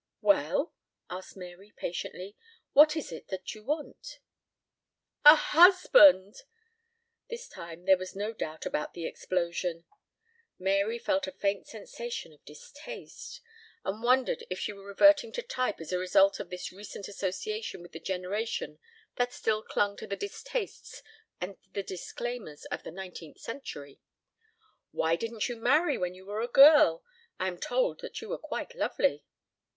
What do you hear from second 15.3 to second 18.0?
to type as a result of this recent association with the